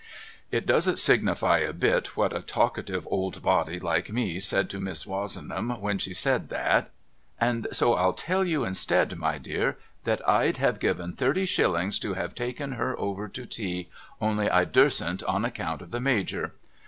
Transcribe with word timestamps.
It 0.49 0.65
doesn't 0.65 0.97
signify 0.97 1.59
a 1.59 1.71
bit 1.73 2.17
what 2.17 2.35
a 2.35 2.41
talkative 2.41 3.07
old 3.11 3.43
body 3.43 3.79
like 3.79 4.11
me 4.11 4.39
said 4.39 4.67
to 4.71 4.79
Miss 4.79 5.05
Wozenham 5.05 5.79
when 5.79 5.99
she 5.99 6.11
said 6.11 6.49
that, 6.49 6.89
and 7.39 7.67
so 7.71 7.93
I'll 7.93 8.13
tell 8.13 8.43
you 8.43 8.63
instead 8.65 9.15
my 9.15 9.37
dear 9.37 9.77
that 10.05 10.27
I'd 10.27 10.57
have 10.57 10.79
given 10.79 11.13
thirty 11.13 11.45
shillings 11.45 11.99
to 11.99 12.15
have 12.15 12.33
taken 12.33 12.71
her 12.71 12.97
over 12.99 13.27
to 13.27 13.45
tea, 13.45 13.89
only 14.19 14.49
I 14.49 14.65
durstn't 14.65 15.21
on 15.29 15.45
account 15.45 15.83
of 15.83 15.91
the 15.91 15.99
Major. 16.01 16.55